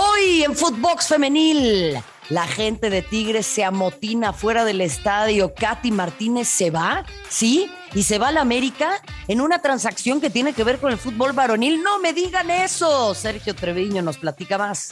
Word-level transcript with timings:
Hoy 0.00 0.44
en 0.44 0.54
Footbox 0.54 1.08
Femenil, 1.08 1.98
la 2.28 2.46
gente 2.46 2.88
de 2.88 3.02
Tigres 3.02 3.46
se 3.46 3.64
amotina 3.64 4.32
fuera 4.32 4.64
del 4.64 4.80
estadio. 4.80 5.52
Katy 5.52 5.90
Martínez 5.90 6.46
se 6.46 6.70
va, 6.70 7.04
¿sí? 7.28 7.68
Y 7.94 8.04
se 8.04 8.20
va 8.20 8.28
a 8.28 8.32
la 8.32 8.42
América 8.42 9.02
en 9.26 9.40
una 9.40 9.60
transacción 9.60 10.20
que 10.20 10.30
tiene 10.30 10.52
que 10.52 10.62
ver 10.62 10.78
con 10.78 10.92
el 10.92 10.98
fútbol 10.98 11.32
varonil. 11.32 11.82
No 11.82 11.98
me 11.98 12.12
digan 12.12 12.48
eso. 12.48 13.12
Sergio 13.12 13.56
Treviño 13.56 14.00
nos 14.00 14.18
platica 14.18 14.56
más. 14.56 14.90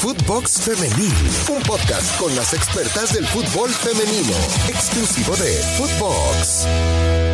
Footbox 0.00 0.62
Femenil, 0.62 1.12
un 1.54 1.62
podcast 1.64 2.18
con 2.18 2.34
las 2.34 2.54
expertas 2.54 3.12
del 3.12 3.26
fútbol 3.26 3.68
femenino, 3.68 4.34
exclusivo 4.66 5.36
de 5.36 5.52
Footbox. 5.76 7.31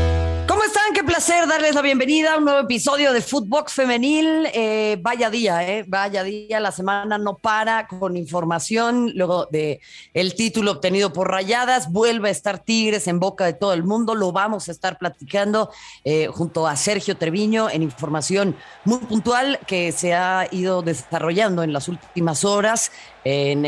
¿Cómo 0.48 0.64
están? 0.64 0.94
Qué 0.94 1.04
placer 1.04 1.46
darles 1.46 1.74
la 1.74 1.82
bienvenida 1.82 2.32
a 2.32 2.38
un 2.38 2.44
nuevo 2.44 2.60
episodio 2.60 3.12
de 3.12 3.20
Footbox 3.20 3.74
Femenil. 3.74 4.48
Eh, 4.54 4.96
vaya 4.98 5.28
día, 5.28 5.68
¿eh? 5.68 5.84
Vaya 5.86 6.22
día. 6.22 6.58
La 6.58 6.72
semana 6.72 7.18
no 7.18 7.36
para 7.36 7.86
con 7.86 8.16
información. 8.16 9.12
Luego 9.14 9.44
de 9.44 9.82
el 10.14 10.34
título 10.34 10.72
obtenido 10.72 11.12
por 11.12 11.30
Rayadas, 11.30 11.92
vuelve 11.92 12.30
a 12.30 12.32
estar 12.32 12.61
Tigres 12.61 13.08
en 13.08 13.20
boca 13.20 13.44
de 13.44 13.53
todo 13.53 13.75
el 13.75 13.84
mundo. 13.84 14.14
Lo 14.14 14.32
vamos 14.32 14.70
a 14.70 14.72
estar 14.72 14.96
platicando 14.96 15.70
eh, 16.03 16.29
junto 16.29 16.67
a 16.67 16.76
Sergio 16.76 17.18
Treviño 17.18 17.68
en 17.68 17.82
información 17.82 18.56
muy 18.86 19.00
puntual 19.00 19.58
que 19.67 19.92
se 19.92 20.14
ha 20.14 20.48
ido 20.50 20.80
desarrollando 20.80 21.62
en 21.62 21.75
las 21.75 21.89
últimas 21.89 22.46
horas 22.46 22.90
en 23.22 23.67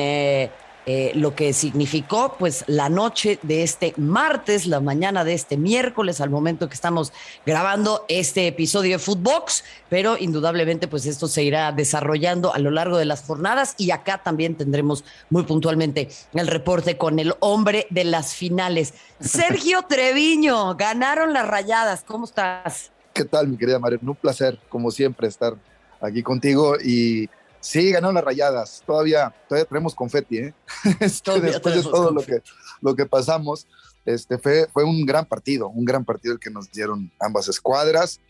eh, 0.87 1.13
lo 1.15 1.35
que 1.35 1.53
significó 1.53 2.37
pues 2.39 2.65
la 2.67 2.89
noche 2.89 3.39
de 3.43 3.63
este 3.63 3.93
martes, 3.97 4.67
la 4.67 4.81
mañana 4.81 5.25
de 5.25 5.35
este 5.35 5.57
miércoles, 5.57 6.21
al 6.21 6.31
momento 6.31 6.69
que 6.69 6.75
estamos 6.75 7.13
grabando 7.45 8.05
este 8.09 8.47
episodio 8.47 8.93
de 8.93 8.99
Footbox, 8.99 9.63
pero 9.89 10.17
indudablemente 10.19 10.89
pues 10.89 11.05
esto 11.05 11.29
se 11.29 11.43
irá 11.43 11.71
desarrollando 11.73 12.55
a 12.55 12.59
lo 12.59 12.71
largo 12.71 12.97
de 12.97 13.05
las 13.05 13.23
jornadas 13.23 13.75
y 13.77 13.91
acá 13.91 14.23
también 14.23 14.55
tendremos 14.55 15.05
muy 15.29 15.43
puntualmente 15.43 16.09
el 16.33 16.47
reporte 16.47 16.97
con 16.97 17.19
el 17.19 17.35
hombre 17.41 17.87
de 17.91 18.05
las 18.05 18.35
finales. 18.35 18.95
Sergio 19.21 19.83
Treviño, 19.89 20.77
ganaron 20.77 21.33
las 21.33 21.47
rayadas, 21.47 22.05
¿cómo 22.05 22.25
estás? 22.25 22.91
¿Qué 23.13 23.25
tal, 23.25 23.49
mi 23.49 23.57
querida 23.57 23.79
María? 23.79 23.99
Un 24.01 24.15
placer, 24.15 24.59
como 24.69 24.91
siempre, 24.91 25.29
estar 25.29 25.55
aquí 26.01 26.23
contigo 26.23 26.77
y 26.83 27.29
Sí, 27.61 27.93
ganaron 27.93 28.15
las 28.15 28.25
rayadas. 28.25 28.83
Todavía, 28.87 29.35
todavía 29.49 29.67
tenemos 29.67 29.95
confeti, 29.95 30.39
¿eh? 30.39 30.55
Este, 31.01 31.41
después 31.41 31.75
de 31.75 31.83
todo 31.83 32.11
lo 32.11 32.23
que, 32.23 32.43
lo 32.81 32.97
que 32.97 33.07
pasamos, 33.07 33.67
este, 34.07 34.39
fue, 34.39 34.67
fue 34.73 34.85
un 34.85 35.05
gran 35.05 35.27
partido, 35.27 35.69
un 35.69 35.85
gran 35.85 36.05
partido 36.05 36.35
el 36.35 36.41
que 36.41 36.51
nos 36.51 36.71
dieron 36.71 37.13
ambas 37.21 37.49
escuadras. 37.49 38.21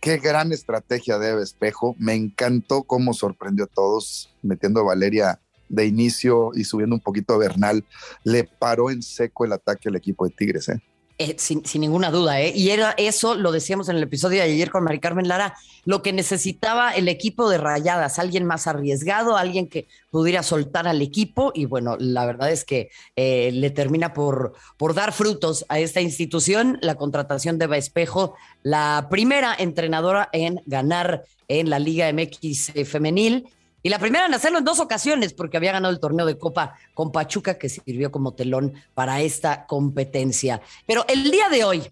Qué 0.00 0.18
gran 0.18 0.50
estrategia 0.50 1.18
de 1.18 1.40
Espejo. 1.40 1.94
Me 1.98 2.14
encantó 2.14 2.82
cómo 2.82 3.14
sorprendió 3.14 3.66
a 3.66 3.68
todos, 3.68 4.34
metiendo 4.42 4.80
a 4.80 4.84
Valeria 4.84 5.40
de 5.68 5.86
inicio 5.86 6.50
y 6.54 6.64
subiendo 6.64 6.96
un 6.96 7.00
poquito 7.00 7.34
a 7.34 7.38
Bernal. 7.38 7.84
Le 8.24 8.44
paró 8.44 8.90
en 8.90 9.00
seco 9.00 9.44
el 9.44 9.52
ataque 9.52 9.88
al 9.88 9.96
equipo 9.96 10.26
de 10.26 10.34
Tigres, 10.34 10.68
¿eh? 10.68 10.82
Eh, 11.22 11.36
sin, 11.38 11.62
ninguna 11.74 12.10
duda, 12.10 12.40
¿eh? 12.40 12.52
Y 12.52 12.70
era 12.70 12.94
eso, 12.96 13.36
lo 13.36 13.52
decíamos 13.52 13.88
en 13.88 13.96
el 13.96 14.02
episodio 14.02 14.38
de 14.38 14.50
ayer 14.50 14.72
con 14.72 14.82
Mari 14.82 14.98
Carmen 14.98 15.28
Lara, 15.28 15.54
lo 15.84 16.02
que 16.02 16.12
necesitaba 16.12 16.90
el 16.90 17.06
equipo 17.06 17.48
de 17.48 17.58
Rayadas, 17.58 18.18
alguien 18.18 18.44
más 18.44 18.66
arriesgado, 18.66 19.36
alguien 19.36 19.68
que 19.68 19.86
pudiera 20.10 20.42
soltar 20.42 20.88
al 20.88 21.00
equipo. 21.00 21.52
Y 21.54 21.66
bueno, 21.66 21.96
la 22.00 22.26
verdad 22.26 22.50
es 22.50 22.64
que 22.64 22.90
eh, 23.14 23.50
le 23.52 23.70
termina 23.70 24.12
por, 24.14 24.54
dar 24.96 25.12
frutos 25.12 25.64
a 25.68 25.78
esta 25.78 26.00
institución 26.00 26.78
la 26.82 26.96
contratación 26.96 27.56
de 27.56 27.66
Eva 27.66 27.76
Espejo, 27.76 28.34
la 28.64 29.06
primera 29.08 29.54
entrenadora 29.56 30.28
en 30.32 30.60
ganar 30.66 31.22
en 31.46 31.70
la 31.70 31.78
Liga 31.78 32.12
MX 32.12 32.70
eh, 32.74 32.84
femenil 32.84 33.46
y 33.82 33.88
la 33.88 33.98
primera 33.98 34.26
en 34.26 34.34
hacerlo 34.34 34.58
en 34.58 34.64
dos 34.64 34.80
ocasiones, 34.80 35.32
porque 35.34 35.56
había 35.56 35.72
ganado 35.72 35.92
el 35.92 36.00
torneo 36.00 36.26
de 36.26 36.38
Copa 36.38 36.74
con 36.94 37.10
Pachuca, 37.10 37.58
que 37.58 37.68
sirvió 37.68 38.12
como 38.12 38.34
telón 38.34 38.74
para 38.94 39.20
esta 39.20 39.66
competencia. 39.66 40.60
Pero 40.86 41.04
el 41.08 41.30
día 41.30 41.48
de 41.48 41.64
hoy, 41.64 41.82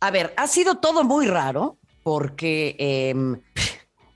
a 0.00 0.10
ver, 0.10 0.32
ha 0.36 0.46
sido 0.46 0.76
todo 0.76 1.04
muy 1.04 1.26
raro, 1.26 1.76
porque, 2.02 2.76
em, 2.78 3.40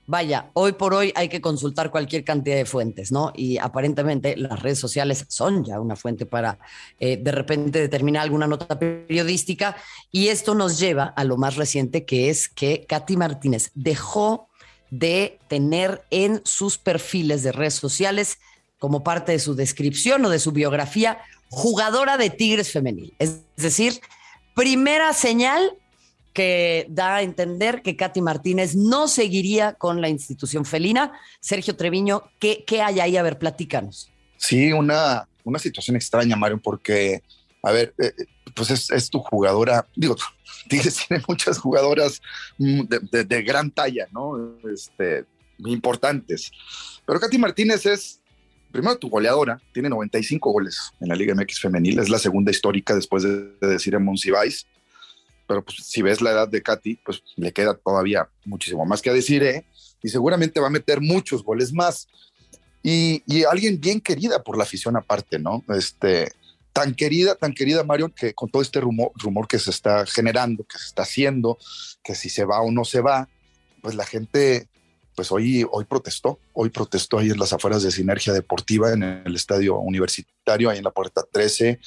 vaya, 0.07 0.49
hoy 0.53 0.71
por 0.73 0.93
hoy 0.93 1.11
hay 1.15 1.29
que 1.29 1.41
consultar 1.41 1.91
cualquier 1.91 2.23
cantidad 2.23 2.55
de 2.55 2.65
fuentes, 2.65 3.11
¿no? 3.11 3.31
Y 3.35 3.57
aparentemente 3.57 4.35
las 4.35 4.61
redes 4.61 4.79
sociales 4.79 5.25
son 5.27 5.63
ya 5.63 5.79
una 5.79 5.95
fuente 5.95 6.25
para 6.25 6.57
eh, 6.99 7.17
de 7.17 7.31
repente 7.31 7.79
determinar 7.79 8.23
alguna 8.23 8.47
nota 8.47 8.79
periodística. 8.79 9.75
Y 10.11 10.29
esto 10.29 10.55
nos 10.55 10.79
lleva 10.79 11.05
a 11.05 11.23
lo 11.23 11.37
más 11.37 11.57
reciente, 11.57 12.05
que 12.05 12.29
es 12.29 12.49
que 12.49 12.85
Katy 12.87 13.17
Martínez 13.17 13.71
dejó 13.75 14.48
de 14.89 15.39
tener 15.47 16.03
en 16.09 16.41
sus 16.45 16.77
perfiles 16.77 17.43
de 17.43 17.51
redes 17.51 17.75
sociales 17.75 18.37
como 18.79 19.03
parte 19.03 19.33
de 19.33 19.39
su 19.39 19.55
descripción 19.55 20.25
o 20.25 20.29
de 20.29 20.39
su 20.39 20.51
biografía 20.51 21.19
jugadora 21.49 22.17
de 22.17 22.29
Tigres 22.29 22.71
femenil. 22.71 23.13
Es 23.19 23.41
decir, 23.57 23.99
primera 24.55 25.13
señal 25.13 25.77
que 26.33 26.85
da 26.89 27.17
a 27.17 27.21
entender 27.21 27.81
que 27.81 27.95
Katy 27.95 28.21
Martínez 28.21 28.75
no 28.75 29.07
seguiría 29.07 29.73
con 29.73 29.99
la 29.99 30.09
institución 30.09 30.63
felina. 30.63 31.11
Sergio 31.39 31.75
Treviño, 31.75 32.23
¿qué, 32.39 32.63
qué 32.65 32.81
hay 32.81 32.99
ahí? 32.99 33.17
A 33.17 33.23
ver, 33.23 33.39
platícanos. 33.39 34.11
Sí, 34.37 34.71
una, 34.71 35.27
una 35.43 35.59
situación 35.59 35.95
extraña, 35.95 36.35
Mario, 36.35 36.61
porque, 36.63 37.23
a 37.63 37.71
ver, 37.71 37.93
eh, 37.97 38.13
pues 38.53 38.89
es, 38.91 39.09
tu 39.09 39.19
jugadora, 39.19 39.87
digo, 39.95 40.15
Tigres 40.67 40.99
tiene 41.07 41.23
muchas 41.27 41.57
jugadoras 41.57 42.21
mm, 42.57 42.81
de, 43.11 43.43
gran 43.43 43.71
talla, 43.71 44.07
¿no? 44.11 44.57
Este, 44.71 45.25
importantes. 45.59 46.51
Pero 47.05 47.19
Katy 47.19 47.37
Martínez 47.37 47.85
es, 47.85 48.21
primero, 48.71 48.97
tu 48.97 49.09
goleadora, 49.09 49.61
tiene 49.73 49.89
95 49.89 50.51
goles 50.51 50.91
en 50.99 51.09
la 51.09 51.15
Liga 51.15 51.35
MX 51.35 51.59
femenil, 51.59 51.99
es 51.99 52.09
la 52.09 52.19
segunda 52.19 52.51
histórica 52.51 52.95
después 52.95 53.23
de, 53.23 53.51
decir 53.61 53.95
en 53.95 54.03
Monsiváis. 54.03 54.65
Pero 55.47 55.63
pues, 55.63 55.77
si 55.83 56.01
ves 56.01 56.21
la 56.21 56.31
edad 56.31 56.47
de 56.47 56.61
Katy, 56.61 56.99
pues 57.03 57.23
le 57.35 57.51
queda 57.51 57.73
todavía 57.73 58.29
muchísimo 58.45 58.85
más 58.85 59.01
que 59.01 59.11
decir, 59.11 59.43
¿eh? 59.43 59.65
Y 60.03 60.09
seguramente 60.09 60.59
va 60.59 60.67
a 60.67 60.71
meter 60.71 61.01
muchos 61.01 61.43
goles 61.43 61.73
más. 61.73 62.07
Y, 62.81 63.23
y, 63.25 63.43
alguien 63.43 63.81
bien 63.81 63.99
querida 63.99 64.41
por 64.41 64.57
la 64.57 64.63
afición 64.63 64.95
aparte, 64.95 65.37
¿no? 65.37 65.65
Este, 65.69 66.31
tan 66.73 66.93
querida, 66.93 67.35
tan 67.35 67.53
querida 67.53 67.83
Mario, 67.83 68.13
que 68.13 68.33
con 68.33 68.49
todo 68.49 68.61
este 68.61 68.79
rumor, 68.79 69.11
rumor 69.15 69.47
que 69.47 69.59
se 69.59 69.71
está 69.71 70.05
generando, 70.05 70.63
que 70.63 70.77
se 70.77 70.85
está 70.85 71.03
haciendo, 71.03 71.57
que 72.03 72.15
si 72.15 72.29
se 72.29 72.45
va 72.45 72.61
o 72.61 72.71
no 72.71 72.85
se 72.85 73.01
va, 73.01 73.27
pues 73.81 73.95
la 73.95 74.05
gente, 74.05 74.67
pues 75.15 75.31
hoy, 75.31 75.65
hoy 75.71 75.85
protestó, 75.85 76.39
hoy 76.53 76.69
protestó 76.69 77.19
ahí 77.19 77.29
en 77.29 77.39
las 77.39 77.53
afueras 77.53 77.83
de 77.83 77.91
Sinergia 77.91 78.33
Deportiva, 78.33 78.91
en 78.91 79.03
el 79.03 79.35
estadio 79.35 79.77
universitario, 79.79 80.69
ahí 80.69 80.77
en 80.77 80.83
la 80.83 80.91
puerta 80.91 81.23
13, 81.31 81.79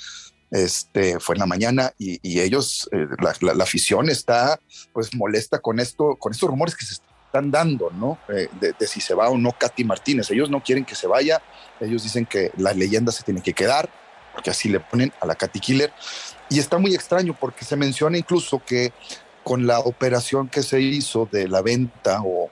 este, 0.50 1.18
fue 1.18 1.36
en 1.36 1.40
la 1.40 1.46
mañana 1.46 1.94
y, 1.98 2.40
ellos, 2.40 2.88
eh, 2.92 3.06
la, 3.18 3.64
afición 3.64 4.10
está 4.10 4.60
pues 4.92 5.14
molesta 5.14 5.60
con 5.60 5.80
esto, 5.80 6.16
con 6.16 6.32
estos 6.32 6.50
rumores 6.50 6.76
que 6.76 6.84
se 6.84 6.94
están 6.94 7.50
dando, 7.50 7.90
¿no? 7.90 8.18
Eh, 8.28 8.48
de, 8.60 8.74
de, 8.78 8.86
si 8.86 9.00
se 9.00 9.14
va 9.14 9.30
o 9.30 9.38
no 9.38 9.52
Katy 9.52 9.84
Martínez. 9.84 10.30
Ellos 10.30 10.50
no 10.50 10.62
quieren 10.62 10.84
que 10.84 10.94
se 10.94 11.06
vaya, 11.06 11.40
ellos 11.80 12.02
dicen 12.02 12.26
que 12.26 12.52
la 12.58 12.74
leyenda 12.74 13.12
se 13.12 13.22
tiene 13.22 13.42
que 13.42 13.54
quedar, 13.54 13.88
porque 14.32 14.50
así 14.50 14.68
le 14.68 14.80
ponen 14.80 15.12
a 15.20 15.26
la 15.26 15.34
Katy 15.34 15.60
Killer. 15.60 15.92
Y 16.48 16.58
está 16.58 16.78
muy 16.78 16.94
extraño 16.94 17.36
porque 17.38 17.64
se 17.64 17.76
menciona 17.76 18.18
incluso 18.18 18.62
que 18.64 18.92
con 19.42 19.66
la 19.66 19.80
operación 19.80 20.48
que 20.48 20.62
se 20.62 20.80
hizo 20.80 21.28
de 21.30 21.48
la 21.48 21.62
venta 21.62 22.20
o, 22.22 22.50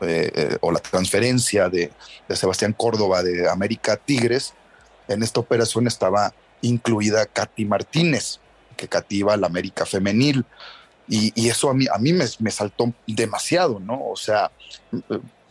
eh, 0.00 0.30
eh, 0.34 0.58
o 0.60 0.70
la 0.72 0.80
transferencia 0.80 1.68
de, 1.68 1.92
Sebastián 2.28 2.72
Córdoba 2.72 3.22
de 3.22 3.48
América 3.50 3.96
Tigres, 3.96 4.54
en 5.08 5.22
esta 5.22 5.40
operación 5.40 5.86
estaba 5.86 6.32
incluida 6.62 7.26
Katy 7.26 7.64
Martínez, 7.64 8.38
que 8.76 8.88
cativa 8.88 9.36
la 9.36 9.48
América 9.48 9.84
femenil. 9.84 10.44
Y, 11.08 11.48
eso 11.48 11.70
a 11.70 11.74
mí, 11.74 11.86
a 11.92 11.98
mí 11.98 12.12
me, 12.12 12.24
me, 12.38 12.50
saltó 12.52 12.92
demasiado, 13.04 13.80
¿no? 13.80 14.00
O 14.06 14.16
sea, 14.16 14.52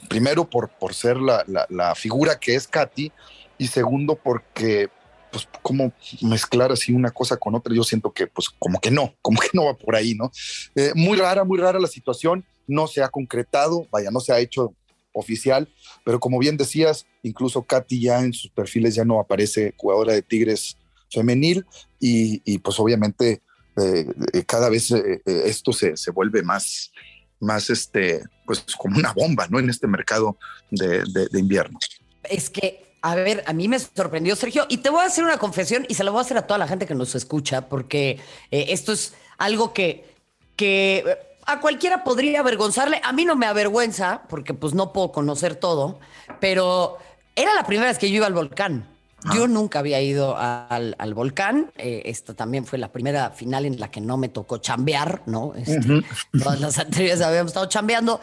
primero 0.08 0.50
por, 0.50 0.70
por 0.70 0.94
ser 0.94 1.18
la, 1.18 1.44
la, 1.48 1.66
la 1.70 1.96
figura 1.96 2.40
que 2.40 2.56
es 2.56 2.66
Katy 2.66 3.12
y 3.58 3.68
segundo 3.68 4.16
porque 4.16 4.90
pues 5.32 5.48
cómo 5.62 5.94
mezclar 6.22 6.72
así 6.72 6.92
una 6.92 7.12
cosa 7.12 7.38
con 7.38 7.56
otra, 7.56 7.74
yo 7.74 7.84
siento 7.84 8.12
que 8.12 8.28
pues 8.28 8.50
como 8.50 8.80
que 8.80 8.92
no, 8.92 9.14
como 9.22 9.40
que 9.40 9.50
no 9.54 9.66
va 9.66 9.74
por 9.76 9.96
ahí, 9.96 10.16
¿no? 10.16 10.32
Eh, 10.76 10.92
muy 10.96 11.18
rara, 11.18 11.44
muy 11.44 11.60
rara 11.60 11.80
la 11.80 11.88
situación, 11.88 12.46
no 12.68 12.88
se 12.88 13.02
ha 13.02 13.10
concretado, 13.10 13.88
vaya, 13.92 14.12
no 14.12 14.20
se 14.20 14.34
ha 14.34 14.40
hecho 14.40 14.74
oficial, 15.12 15.68
pero 16.06 16.20
como 16.20 16.40
bien 16.40 16.56
decías, 16.56 17.06
incluso 17.24 17.64
Katy 17.64 18.02
ya 18.02 18.20
en 18.20 18.32
sus 18.32 18.52
perfiles 18.52 18.96
ya 18.96 19.04
no 19.04 19.20
aparece 19.20 19.74
jugadora 19.76 20.14
de 20.14 20.22
Tigres 20.22 20.78
femenil 21.12 21.66
y, 22.00 22.60
pues 22.60 22.80
obviamente 22.80 23.42
eh, 23.76 24.06
eh, 24.34 24.44
cada 24.46 24.70
vez 24.70 24.92
esto 25.26 25.74
se, 25.74 26.12
vuelve 26.12 26.44
más, 26.44 26.92
más 27.40 27.72
este, 27.72 28.22
pues 28.46 28.64
como 28.78 29.00
una 29.00 29.14
bomba, 29.14 29.48
¿no? 29.50 29.60
En 29.60 29.70
este 29.70 29.88
mercado 29.88 30.38
de, 30.70 31.04
de 31.04 31.40
invierno. 31.40 31.80
Es 32.24 32.52
que 32.52 32.89
a 33.02 33.16
ver, 33.16 33.44
a 33.48 33.54
mí 33.54 33.68
me 33.68 33.80
sorprendió, 33.80 34.36
Sergio, 34.36 34.66
y 34.70 34.78
te 34.78 34.90
voy 34.90 35.02
a 35.02 35.06
hacer 35.06 35.24
una 35.24 35.38
confesión 35.38 35.86
y 35.88 35.96
se 35.96 36.04
la 36.04 36.12
voy 36.12 36.20
a 36.20 36.22
hacer 36.22 36.38
a 36.38 36.48
toda 36.48 36.58
la 36.58 36.68
gente 36.68 36.86
que 36.86 36.96
nos 36.96 37.16
escucha, 37.16 37.70
porque 37.70 38.20
eh, 38.52 38.66
esto 38.70 38.92
es 38.92 39.14
algo 39.38 39.74
que, 39.74 40.14
que 40.56 41.18
a 41.46 41.60
cualquiera 41.62 42.04
podría 42.04 42.42
avergonzarle. 42.42 43.02
A 43.04 43.14
mí 43.14 43.26
no 43.26 43.36
me 43.36 43.46
avergüenza, 43.46 44.24
porque 44.30 44.54
pues 44.54 44.74
no 44.74 44.94
puedo 44.94 45.12
conocer 45.12 45.56
todo, 45.56 46.00
pero 46.40 46.98
era 47.36 47.54
la 47.56 47.64
primera 47.64 47.88
vez 47.88 47.98
que 47.98 48.10
yo 48.10 48.18
iba 48.18 48.28
al 48.28 48.34
volcán. 48.34 48.88
Yo 49.34 49.48
nunca 49.48 49.80
había 49.80 50.02
ido 50.02 50.36
al, 50.38 51.14
volcán. 51.14 51.72
Eh, 51.78 52.04
esta 52.06 52.34
también 52.34 52.66
fue 52.66 52.80
la 52.80 52.92
primera 52.92 53.32
final 53.32 53.66
en 53.66 53.80
la 53.80 53.92
que 53.92 54.00
no 54.00 54.16
me 54.18 54.30
tocó 54.30 54.60
chambear, 54.60 55.24
¿no? 55.26 55.54
Este, 55.56 56.04
todas 56.42 56.62
las 56.62 56.78
anteriores 56.80 57.22
habíamos 57.22 57.50
estado 57.50 57.66
chambeando. 57.68 58.22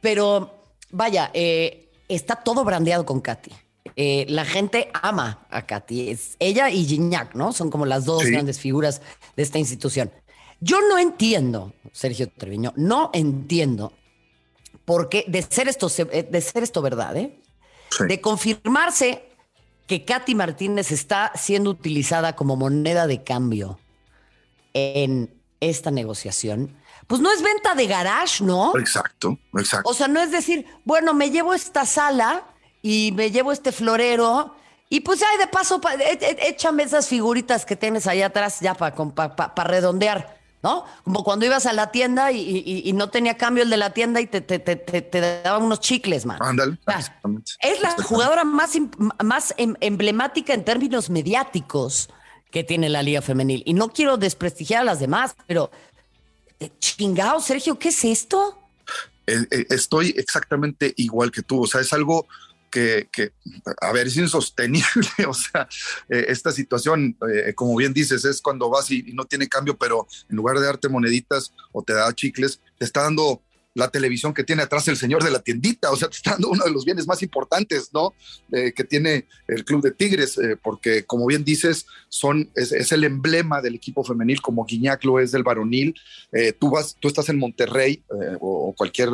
Pero 0.00 0.62
vaya, 0.92 1.30
eh, 1.34 1.90
está 2.08 2.36
todo 2.36 2.64
brandeado 2.64 3.04
con 3.04 3.20
Katy. 3.20 3.50
Eh, 3.96 4.26
la 4.28 4.44
gente 4.44 4.90
ama 4.92 5.46
a 5.50 5.64
Katy. 5.64 6.10
Es 6.10 6.36
ella 6.38 6.68
y 6.70 6.84
Gignac, 6.84 7.34
¿no? 7.34 7.52
Son 7.52 7.70
como 7.70 7.86
las 7.86 8.04
dos 8.04 8.24
grandes 8.24 8.60
figuras 8.60 9.00
de 9.36 9.42
esta 9.42 9.58
institución. 9.58 10.12
Yo 10.60 10.80
no 10.88 10.98
entiendo, 10.98 11.72
Sergio 11.92 12.28
Treviño, 12.28 12.72
no 12.76 13.10
entiendo 13.14 13.92
por 14.84 15.08
qué, 15.08 15.24
de 15.26 15.42
ser 15.42 15.68
esto, 15.68 15.88
de 15.88 16.40
ser 16.40 16.62
esto 16.62 16.82
verdad, 16.82 17.16
¿eh? 17.16 17.40
De 18.06 18.20
confirmarse 18.20 19.28
que 19.86 20.04
Katy 20.04 20.34
Martínez 20.34 20.92
está 20.92 21.32
siendo 21.34 21.70
utilizada 21.70 22.36
como 22.36 22.56
moneda 22.56 23.06
de 23.06 23.22
cambio 23.24 23.78
en 24.74 25.32
esta 25.60 25.90
negociación, 25.90 26.76
pues 27.06 27.20
no 27.20 27.32
es 27.32 27.42
venta 27.42 27.74
de 27.74 27.86
garage, 27.86 28.44
¿no? 28.44 28.76
Exacto, 28.76 29.38
exacto. 29.54 29.88
O 29.88 29.94
sea, 29.94 30.08
no 30.08 30.20
es 30.20 30.30
decir, 30.30 30.66
bueno, 30.84 31.14
me 31.14 31.30
llevo 31.30 31.54
esta 31.54 31.86
sala 31.86 32.44
y 32.86 33.10
me 33.10 33.32
llevo 33.32 33.50
este 33.50 33.72
florero 33.72 34.54
y 34.88 35.00
pues 35.00 35.18
ya 35.18 35.26
de 35.40 35.48
paso, 35.48 35.80
e, 35.98 36.18
e, 36.20 36.48
échame 36.48 36.84
esas 36.84 37.08
figuritas 37.08 37.66
que 37.66 37.74
tienes 37.74 38.06
ahí 38.06 38.22
atrás 38.22 38.60
ya 38.60 38.74
para 38.74 39.64
redondear. 39.64 40.36
¿no? 40.62 40.84
Como 41.02 41.24
cuando 41.24 41.44
ibas 41.44 41.66
a 41.66 41.72
la 41.72 41.90
tienda 41.90 42.30
y, 42.30 42.92
no 42.94 43.10
tenía 43.10 43.36
cambio 43.36 43.64
el 43.64 43.70
de 43.70 43.76
la 43.76 43.90
tienda 43.92 44.20
y 44.20 44.28
te, 44.28 44.40
te, 44.40 45.20
daban 45.42 45.64
unos 45.64 45.80
chicles, 45.80 46.24
man. 46.26 46.38
Ándale. 46.40 46.78
es 47.60 47.82
la 47.82 47.90
jugadora 48.04 48.44
más, 48.44 48.72
más 49.22 49.52
em, 49.56 49.74
emblemática 49.80 50.54
en 50.54 50.64
términos 50.64 51.10
mediáticos 51.10 52.08
que 52.52 52.62
tiene 52.62 52.88
la 52.88 53.02
Liga 53.02 53.20
Femenil. 53.20 53.64
Y 53.66 53.74
no 53.74 53.88
quiero 53.88 54.16
desprestigiar 54.16 54.82
a 54.82 54.84
las 54.84 55.00
demás, 55.00 55.34
pero 55.48 55.72
eh, 56.60 56.70
chingado, 56.78 57.40
Sergio, 57.40 57.80
¿qué 57.80 57.88
es 57.88 58.04
esto? 58.04 58.56
Eh, 59.26 59.44
eh, 59.50 59.66
estoy 59.70 60.14
exactamente 60.16 60.94
igual 60.96 61.32
que 61.32 61.42
tú. 61.42 61.62
O 61.62 61.66
sea, 61.66 61.80
es 61.80 61.92
algo 61.92 62.28
que, 62.70 63.32
a 63.80 63.92
ver, 63.92 64.06
es 64.06 64.16
insostenible. 64.16 64.86
O 65.28 65.34
sea, 65.34 65.68
eh, 66.08 66.26
esta 66.28 66.52
situación, 66.52 67.16
eh, 67.28 67.52
como 67.54 67.76
bien 67.76 67.92
dices, 67.92 68.24
es 68.24 68.40
cuando 68.40 68.68
vas 68.68 68.90
y, 68.90 69.02
no 69.14 69.24
tiene 69.24 69.48
cambio, 69.48 69.76
pero 69.76 70.06
en 70.28 70.36
lugar 70.36 70.58
de 70.58 70.66
darte 70.66 70.88
moneditas 70.88 71.52
o 71.72 71.82
te 71.82 71.94
da 71.94 72.12
chicles, 72.14 72.60
te 72.78 72.84
está 72.84 73.02
dando 73.02 73.42
la 73.74 73.88
televisión 73.88 74.32
que 74.32 74.44
tiene 74.44 74.62
atrás 74.62 74.88
el 74.88 74.96
señor 74.96 75.22
de 75.22 75.30
la 75.30 75.40
tiendita, 75.40 75.90
o 75.90 75.96
sea, 75.96 76.08
te 76.08 76.16
está 76.16 76.30
dando 76.32 76.48
uno 76.48 76.64
de 76.64 76.70
los 76.70 76.86
bienes 76.86 77.06
más 77.06 77.22
importantes, 77.22 77.90
¿no? 77.92 78.14
Eh, 78.50 78.72
que 78.72 78.84
tiene 78.84 79.26
el 79.48 79.66
Club 79.66 79.82
de 79.82 79.90
Tigres, 79.90 80.38
porque 80.62 81.04
como 81.04 81.26
bien 81.26 81.44
dices, 81.44 81.86
son, 82.08 82.50
es, 82.54 82.92
el 82.92 83.04
emblema 83.04 83.60
del 83.60 83.74
equipo 83.74 84.02
femenil, 84.02 84.40
como 84.40 84.64
Guiñac 84.64 85.04
lo 85.04 85.20
es 85.20 85.32
del 85.32 85.42
varonil. 85.42 85.94
tú, 86.58 86.70
vas, 86.70 86.96
tú 86.98 87.08
estás 87.08 87.28
en 87.28 87.38
Monterrey 87.38 88.02
o, 88.40 88.68
o, 88.68 88.72
cualquier, 88.72 89.10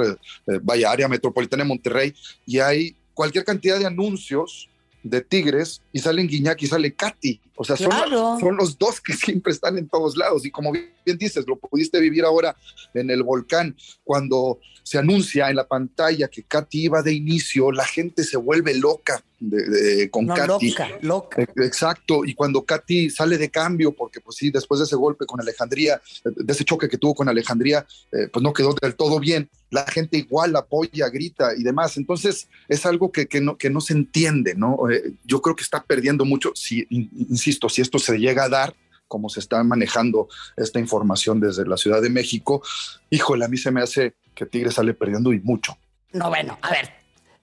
vaya, 0.63 0.93
área 0.93 1.09
metropolitana 1.09 1.65
de 1.65 1.69
Monterrey, 1.69 2.15
y 2.47 2.61
hay 2.61 2.97
cualquier 3.15 3.45
cantidad 3.45 3.79
de 3.79 3.87
anuncios 3.87 4.69
de 5.03 5.21
Tigres 5.21 5.83
y 5.93 5.99
salen 5.99 6.29
Guiñac 6.29 6.63
y 6.63 6.67
sale 6.67 6.95
Katy. 6.95 7.41
O 7.57 7.65
sea, 7.65 7.77
son, 7.77 8.57
los 8.57 8.79
dos 8.79 9.01
que 9.01 9.13
siempre 9.15 9.53
están 9.53 9.79
en 9.79 9.89
todos 9.89 10.17
lados. 10.17 10.45
Y 10.47 10.51
como 10.51 10.73
bien 10.73 11.19
dices, 11.19 11.45
lo 11.47 11.57
pudiste 11.57 12.01
vivir 12.01 12.25
ahora 12.25 12.57
en 12.95 13.11
el 13.11 13.23
volcán, 13.23 13.77
cuando 14.05 14.59
se 14.85 14.99
anuncia 14.99 15.49
en 15.49 15.57
la 15.57 15.67
pantalla 15.67 16.29
que 16.29 16.43
Katy 16.43 16.85
iba 16.85 17.03
de 17.03 17.13
inicio, 17.13 17.71
la 17.71 17.85
gente 17.85 18.25
se 18.25 18.37
vuelve 18.37 18.75
loca 18.75 19.23
de, 19.39 20.11
con 20.11 20.27
Katy. 20.27 20.71
Loca, 20.71 20.89
loca. 21.01 21.43
Exacto. 21.57 22.25
Y 22.25 22.35
cuando 22.35 22.65
Katy 22.65 23.11
sale 23.11 23.39
de 23.39 23.51
cambio, 23.51 23.93
porque 23.93 24.21
pues 24.21 24.37
sí, 24.37 24.51
después 24.51 24.81
de 24.81 24.87
ese 24.87 24.97
golpe 24.97 25.27
con 25.27 25.41
Alejandría, 25.41 26.01
de 26.25 26.53
ese 26.53 26.65
choque 26.65 26.89
que 26.89 26.99
tuvo 26.99 27.15
con 27.15 27.29
Alejandría, 27.29 27.87
eh, 28.13 28.29
pues 28.33 28.43
no 28.43 28.53
quedó 28.53 28.75
del 28.81 28.95
todo 28.95 29.21
bien. 29.21 29.49
La 29.73 29.85
gente 29.87 30.19
igual 30.19 30.55
apoya, 30.55 31.09
grita 31.09 31.55
y 31.57 31.65
demás. 31.65 31.97
Entonces 31.97 32.49
es 32.69 32.87
algo 32.87 33.11
que, 33.11 33.27
que 33.27 33.41
no, 33.41 33.57
que 33.57 33.71
no 33.71 33.81
se 33.81 33.95
entiende, 33.95 34.55
¿no? 34.55 34.89
Eh, 34.91 35.15
yo 35.25 35.43
creo 35.43 35.57
que 35.57 35.65
está 35.65 35.83
perdiendo 35.83 36.25
mucho. 36.25 36.53
Si, 36.55 36.87
insisto, 36.91 37.69
si 37.69 37.83
esto 37.83 37.99
se 37.99 38.19
llega 38.19 38.45
a 38.45 38.49
dar, 38.49 38.75
como 39.09 39.29
se 39.29 39.41
está 39.41 39.63
manejando 39.65 40.29
esta 40.57 40.79
información 40.79 41.41
desde 41.41 41.67
la 41.67 41.77
Ciudad 41.77 42.01
de 42.01 42.11
México, 42.11 42.63
híjole, 43.11 43.45
a 43.45 43.49
mí 43.49 43.57
se 43.57 43.71
me 43.71 43.83
hace 43.83 44.15
que 44.35 44.47
Tigres 44.47 44.75
sale 44.75 44.95
perdiendo 44.95 45.33
y 45.33 45.41
mucho. 45.41 45.77
No, 46.13 46.29
bueno, 46.29 46.59
a 46.63 46.71
ver, 46.71 46.91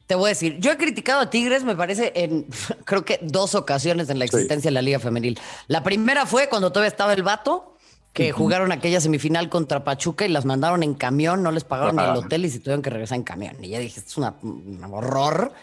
te 0.07 0.15
voy 0.15 0.25
a 0.25 0.29
decir, 0.29 0.57
yo 0.59 0.71
he 0.71 0.77
criticado 0.77 1.21
a 1.21 1.29
Tigres, 1.29 1.63
me 1.63 1.75
parece, 1.75 2.11
en 2.15 2.47
creo 2.85 3.05
que 3.05 3.19
dos 3.21 3.53
ocasiones 3.53 4.09
en 4.09 4.17
la 4.17 4.25
existencia 4.25 4.69
de 4.69 4.73
la 4.73 4.81
Liga 4.81 4.97
Femenil. 4.97 5.39
La 5.67 5.83
primera 5.83 6.25
fue 6.25 6.49
cuando 6.49 6.71
todavía 6.71 6.89
estaba 6.89 7.13
el 7.13 7.21
vato, 7.21 7.77
que 8.13 8.31
jugaron 8.31 8.71
aquella 8.71 8.99
semifinal 8.99 9.49
contra 9.49 9.83
Pachuca 9.83 10.25
y 10.25 10.29
las 10.29 10.45
mandaron 10.45 10.83
en 10.83 10.93
camión, 10.93 11.43
no 11.43 11.51
les 11.51 11.63
pagaron 11.63 11.95
ni 11.95 12.03
el 12.03 12.09
hotel 12.09 12.45
y 12.45 12.49
se 12.49 12.59
tuvieron 12.59 12.81
que 12.81 12.89
regresar 12.89 13.17
en 13.17 13.23
camión. 13.23 13.63
Y 13.63 13.69
ya 13.69 13.79
dije, 13.79 13.99
es 13.99 14.17
un 14.17 14.83
horror. 14.91 15.53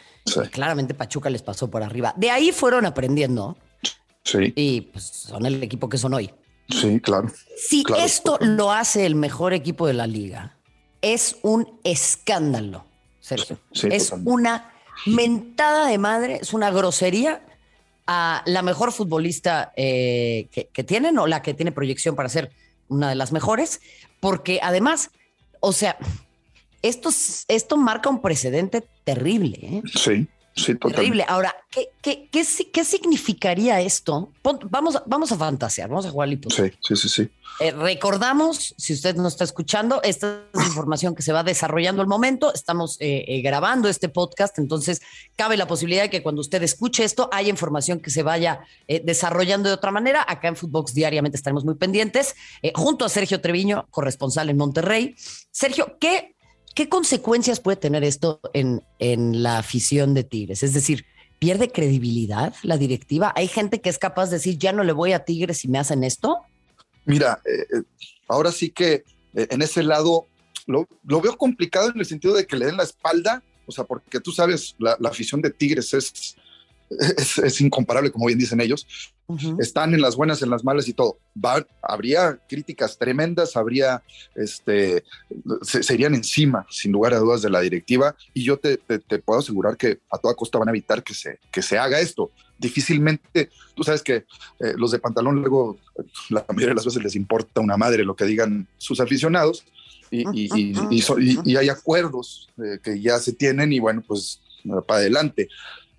claramente 0.51 0.95
Pachuca 0.95 1.29
les 1.31 1.43
pasó 1.43 1.71
por 1.71 1.83
arriba. 1.83 2.15
De 2.17 2.31
ahí 2.31 2.53
fueron 2.53 2.87
aprendiendo. 2.87 3.57
Sí. 4.23 4.53
Y 4.57 4.81
pues, 4.83 5.05
son 5.05 5.47
el 5.47 5.63
equipo 5.63 5.89
que 5.89 5.99
son 5.99 6.15
hoy. 6.15 6.31
Sí, 6.69 7.01
claro. 7.01 7.31
Si 7.57 7.85
esto 7.99 8.39
lo 8.41 8.73
hace 8.73 9.07
el 9.07 9.15
mejor 9.15 9.53
equipo 9.53 9.87
de 9.87 9.95
la 9.95 10.07
liga, 10.07 10.57
es 11.01 11.37
un 11.43 11.79
escándalo, 11.85 12.85
Sergio. 13.21 13.59
es 13.73 14.13
una 14.25 14.73
mentada 15.05 15.87
de 15.87 15.99
madre, 15.99 16.39
es 16.43 16.53
una 16.53 16.71
grosería 16.71 17.46
a 18.07 18.43
la 18.47 18.63
mejor 18.63 18.93
futbolista 18.93 19.73
eh, 19.77 20.49
que, 20.51 20.85
tienen 20.85 21.19
o 21.19 21.27
la 21.27 21.43
que 21.43 21.55
tiene 21.55 21.73
proyección 21.73 22.15
para 22.15 22.29
ser 22.29 22.51
una 22.89 23.09
de 23.09 23.15
las 23.17 23.33
mejores, 23.33 23.81
porque 24.21 24.61
además, 24.63 25.11
o 25.61 25.73
sea, 25.73 25.97
esto, 26.83 27.11
esto 27.49 27.77
marca 27.77 28.09
un 28.09 28.23
precedente 28.23 28.85
terrible. 29.05 29.59
¿eh? 29.63 29.83
Sí. 29.95 30.29
Sí, 30.57 30.75
Terrible. 30.75 31.23
Ahora, 31.29 31.55
¿qué, 31.71 31.91
qué, 32.01 32.31
qué, 32.33 32.43
qué 32.73 32.85
significaría 32.85 33.79
esto? 33.83 34.33
vamos, 34.71 35.03
vamos 35.05 35.31
a 35.31 35.37
fantasear, 35.37 35.91
vamos 35.91 36.07
a 36.07 36.11
jugar 36.11 36.31
Sí, 36.31 36.73
sí, 36.81 36.97
sí, 36.97 37.09
sí. 37.11 37.31
Eh, 37.61 37.73
recordamos, 37.73 38.75
si 38.79 38.95
usted 38.95 39.17
nos 39.17 39.35
está 39.35 39.45
escuchando, 39.45 40.01
esta 40.03 40.45
es 40.55 40.67
información 40.67 41.15
que 41.15 41.23
se 41.23 41.33
va 41.33 41.43
desarrollando 41.43 42.01
al 42.01 42.09
momento. 42.09 42.55
Estamos 42.55 42.97
eh, 43.01 43.25
eh, 43.29 43.43
grabando 43.43 43.89
este 43.91 44.09
podcast, 44.09 44.59
entonces 44.59 45.03
cabe 45.37 45.59
la 45.59 45.67
posibilidad 45.67 46.05
de 46.05 46.11
que 46.11 46.23
cuando 46.23 46.41
usted 46.41 46.63
escuche 46.63 47.05
esto 47.05 47.29
haya 47.33 47.51
información 47.51 48.01
que 48.01 48.11
se 48.11 48.23
vaya 48.23 48.61
desarrollando 49.05 49.69
de 49.69 49.75
otra 49.75 49.91
manera. 49.91 50.25
Acá 50.27 50.49
en 50.49 50.57
Footbox 50.57 50.95
diariamente 50.95 51.37
estaremos 51.37 51.67
muy 51.67 51.75
pendientes, 51.75 52.35
junto 52.75 53.05
a 53.05 53.11
Sergio 53.11 53.43
Treviño, 53.43 53.89
corresponsal 53.91 54.49
en 54.49 54.57
Monterrey. 54.57 55.17
Sergio, 55.51 55.97
¿qué, 56.01 56.36
qué 56.77 56.89
consecuencias 56.91 57.59
puede 57.59 57.79
tener 57.79 58.05
esto 58.05 58.39
en, 58.53 58.83
en 58.99 59.43
la 59.43 59.59
afición 59.59 60.13
de 60.15 60.23
Tigres? 60.23 60.63
Es 60.63 60.75
decir, 60.75 61.07
¿pierde 61.39 61.73
credibilidad 61.73 62.55
la 62.63 62.77
directiva? 62.77 63.33
¿Hay 63.35 63.49
gente 63.49 63.81
que 63.81 63.89
es 63.89 63.99
capaz 63.99 64.27
de 64.27 64.37
decir, 64.37 64.59
ya 64.59 64.73
no 64.73 64.85
le 64.85 64.93
voy 64.93 65.13
a 65.13 65.25
Tigres 65.25 65.59
si 65.59 65.69
me 65.69 65.79
hacen 65.79 66.05
esto? 66.05 66.43
Mira, 67.07 67.41
eh, 67.47 67.79
eh, 67.79 67.83
ahora 68.29 68.53
sí 68.53 68.71
que 68.71 69.05
eh, 69.35 69.47
en 69.51 69.63
ese 69.63 69.83
lado 69.83 70.27
lo, 70.67 70.87
veo 71.03 71.37
complicado 71.39 71.91
en 71.91 71.99
el 71.99 72.05
sentido 72.05 72.35
de 72.35 72.47
que 72.47 72.57
le 72.57 72.67
den 72.67 72.77
la 72.77 72.83
espalda, 72.83 73.43
o 73.65 73.73
sea, 73.73 73.85
porque 73.85 74.21
tú 74.21 74.31
sabes, 74.31 74.77
la, 74.79 74.99
afición 75.09 75.41
de 75.41 75.51
Tigres 75.51 75.95
es, 75.95 76.37
es, 77.17 77.61
incomparable, 77.61 78.11
como 78.11 78.27
bien 78.27 78.39
dicen 78.39 78.61
ellos. 78.61 78.87
Están 79.59 79.93
en 79.93 80.01
las 80.01 80.15
buenas, 80.15 80.41
en 80.43 80.51
las 80.51 80.63
malas 80.63 80.87
y 80.89 80.93
todo. 80.93 81.19
habría 81.83 82.39
críticas 82.49 82.97
tremendas, 82.97 83.57
habría, 83.57 84.03
este, 84.37 85.03
se, 85.63 85.83
serían 85.83 86.15
encima, 86.15 86.65
sin 86.71 86.93
lugar 86.93 87.15
a 87.15 87.19
dudas, 87.19 87.43
de 87.43 87.51
la 87.51 87.61
directiva. 87.61 88.15
Y 88.35 88.45
yo 88.45 88.57
te, 88.59 88.77
te, 88.77 89.19
puedo 89.19 89.41
asegurar 89.41 89.77
que 89.77 89.99
a 90.11 90.19
toda 90.19 90.35
costa 90.35 90.59
van 90.59 90.69
a 90.69 90.73
evitar 90.73 91.03
que 91.03 91.15
se, 91.15 91.41
que 91.51 91.63
se 91.63 91.77
haga 91.79 92.01
esto 92.01 92.31
difícilmente, 92.59 93.51
tú 93.75 93.85
sabes 93.85 94.03
que 94.03 94.15
eh, 94.61 94.73
los 94.77 94.91
de 94.91 94.99
pantalón 94.99 95.43
luego 95.43 95.77
la 96.31 96.43
mayoría 96.49 96.69
de 96.69 96.77
las 96.77 96.87
veces 96.87 97.03
les 97.03 97.15
importa 97.15 97.61
una 97.61 97.77
madre 97.77 98.03
lo 98.03 98.17
que 98.17 98.25
digan 98.25 98.67
sus 98.79 98.99
aficionados 98.99 99.67
y, 100.11 100.25
y, 100.33 101.57
hay 101.57 101.69
acuerdos 101.69 102.49
eh, 102.57 102.79
que 102.83 102.99
ya 103.01 103.19
se 103.19 103.33
tienen 103.33 103.73
y 103.73 103.79
bueno, 103.79 104.03
pues 104.07 104.41
para 104.87 105.01
adelante. 105.01 105.49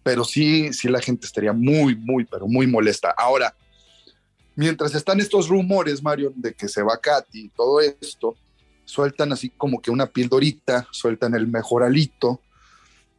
Pero 0.07 0.23
sí, 0.23 0.71
sí 0.71 0.87
la 0.87 1.01
gente 1.01 1.25
estaría 1.25 1.51
muy, 1.51 1.93
muy, 1.93 2.23
pero 2.23 2.47
muy 2.47 2.65
molesta. 2.65 3.13
Ahora, 3.17 3.53
mientras 4.55 4.95
están 4.95 5.19
estos 5.19 5.49
rumores, 5.49 6.01
Mario, 6.01 6.31
de 6.33 6.53
que 6.53 6.69
se 6.69 6.81
va 6.81 6.97
Katy 6.97 7.47
y 7.47 7.49
todo 7.49 7.81
esto, 7.81 8.37
sueltan 8.85 9.33
así 9.33 9.49
como 9.49 9.81
que 9.81 9.91
una 9.91 10.05
pildorita, 10.05 10.87
sueltan 10.91 11.35
el 11.35 11.47
mejoralito, 11.47 12.39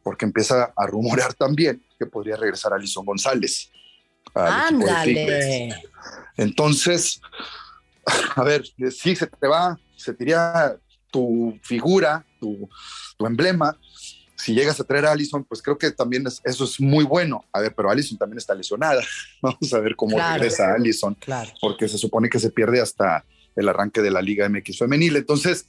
porque 0.01 0.25
empieza 0.25 0.73
a 0.75 0.87
rumorear 0.87 1.35
también 1.35 1.79
que 1.99 2.07
podría 2.07 2.37
regresar 2.37 2.73
Alison 2.73 3.05
González. 3.05 3.69
Ándale. 4.33 5.79
Entonces, 6.37 7.21
a 8.35 8.43
ver, 8.43 8.63
sí, 8.91 9.15
se 9.15 9.27
te 9.27 9.47
va, 9.47 9.79
se 9.95 10.11
te 10.15 10.23
iría 10.23 10.75
tu 11.11 11.55
figura, 11.61 12.25
tu, 12.39 12.67
tu 13.15 13.27
emblema. 13.27 13.77
Si 14.39 14.53
llegas 14.53 14.79
a 14.79 14.85
traer 14.85 15.05
a 15.05 15.11
Allison, 15.11 15.43
pues 15.43 15.61
creo 15.61 15.77
que 15.77 15.91
también 15.91 16.25
eso 16.25 16.63
es 16.63 16.79
muy 16.79 17.03
bueno. 17.03 17.43
A 17.51 17.59
ver, 17.59 17.75
pero 17.75 17.89
Allison 17.89 18.17
también 18.17 18.37
está 18.37 18.55
lesionada. 18.55 19.03
Vamos 19.41 19.73
a 19.73 19.79
ver 19.79 19.97
cómo 19.97 20.17
regresa 20.17 20.73
Allison, 20.73 21.13
claro. 21.15 21.51
porque 21.59 21.89
se 21.89 21.97
supone 21.97 22.29
que 22.29 22.39
se 22.39 22.49
pierde 22.49 22.79
hasta 22.79 23.25
el 23.57 23.67
arranque 23.67 24.01
de 24.01 24.11
la 24.11 24.21
Liga 24.21 24.47
MX 24.47 24.79
femenil. 24.79 25.17
Entonces, 25.17 25.65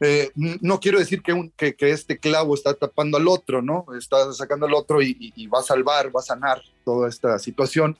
eh, 0.00 0.30
no 0.34 0.80
quiero 0.80 0.98
decir 0.98 1.20
que, 1.22 1.74
que, 1.74 1.90
este 1.90 2.18
clavo 2.18 2.54
está 2.54 2.72
tapando 2.72 3.18
al 3.18 3.28
otro, 3.28 3.60
¿no? 3.60 3.84
Está 3.98 4.32
sacando 4.32 4.64
al 4.64 4.72
otro 4.72 5.02
y, 5.02 5.32
y, 5.36 5.46
va 5.48 5.60
a 5.60 5.62
salvar, 5.62 6.14
va 6.14 6.20
a 6.20 6.24
sanar 6.24 6.62
toda 6.86 7.10
esta 7.10 7.38
situación, 7.38 7.98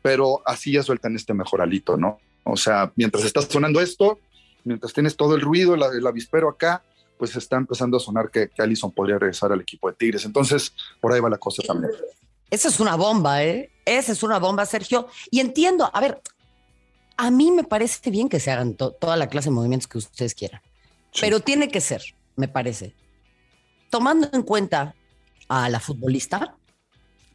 pero 0.00 0.40
así 0.46 0.72
ya 0.72 0.82
sueltan 0.82 1.16
este 1.16 1.34
mejoralito, 1.34 1.98
¿no? 1.98 2.18
O 2.44 2.56
sea, 2.56 2.92
mientras 2.96 3.24
está 3.24 3.42
sonando 3.42 3.80
esto, 3.80 4.18
mientras 4.64 4.94
tienes 4.94 5.16
todo 5.16 5.34
el 5.34 5.42
ruido, 5.42 5.74
el 5.74 6.06
avispero 6.06 6.48
acá, 6.48 6.82
pues 7.18 7.34
está 7.36 7.56
empezando 7.56 7.96
a 7.96 8.00
sonar 8.00 8.30
que, 8.30 8.48
que 8.48 8.62
Allison 8.62 8.92
podría 8.92 9.18
regresar 9.18 9.52
al 9.52 9.60
equipo 9.60 9.88
de 9.88 9.96
Tigres. 9.96 10.24
Entonces, 10.24 10.72
por 11.00 11.12
ahí 11.12 11.20
va 11.20 11.30
la 11.30 11.38
cosa 11.38 11.62
también. 11.62 11.92
Esa 12.50 12.68
es 12.68 12.80
una 12.80 12.96
bomba, 12.96 13.42
¿eh? 13.42 13.70
Esa 13.84 14.12
es 14.12 14.22
una 14.22 14.38
bomba, 14.38 14.66
Sergio. 14.66 15.08
Y 15.30 15.40
entiendo, 15.40 15.90
a 15.92 16.00
ver, 16.00 16.20
a 17.16 17.30
mí 17.30 17.50
me 17.50 17.64
parece 17.64 18.10
bien 18.10 18.28
que 18.28 18.40
se 18.40 18.50
hagan 18.50 18.74
toda 18.74 19.16
la 19.16 19.28
clase 19.28 19.48
de 19.48 19.54
movimientos 19.54 19.86
que 19.86 19.98
ustedes 19.98 20.34
quieran, 20.34 20.60
pero 21.20 21.40
tiene 21.40 21.68
que 21.68 21.80
ser, 21.80 22.02
me 22.36 22.48
parece, 22.48 22.94
tomando 23.90 24.28
en 24.32 24.42
cuenta 24.42 24.94
a 25.48 25.68
la 25.68 25.80
futbolista, 25.80 26.56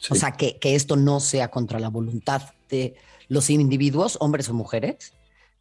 o 0.10 0.16
sea, 0.16 0.32
que, 0.32 0.58
que, 0.58 0.76
esto 0.76 0.96
no 0.96 1.20
sea 1.20 1.50
contra 1.50 1.80
la 1.80 1.90
voluntad 1.90 2.42
de 2.70 2.96
los 3.28 3.50
individuos, 3.50 4.18
hombres 4.22 4.50
o 4.50 4.54
mujeres, 4.54 5.14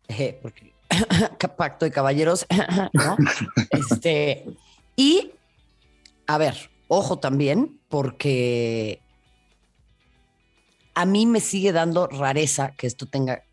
eh, 0.09 0.39
porque 0.41 0.73
pacto 1.57 1.85
de 1.85 1.91
caballeros, 1.91 2.47
¿no? 2.93 3.17
Este, 3.71 4.47
y, 4.97 5.33
a 6.27 6.39
ver, 6.39 6.71
ojo 6.89 7.19
también, 7.19 7.81
porque 7.89 9.01
a 10.95 11.05
mí 11.05 11.27
me 11.27 11.41
sigue 11.41 11.73
dando 11.73 12.07
rareza 12.09 12.73
que 12.77 12.87
esto 12.87 13.07
tenga 13.07 13.45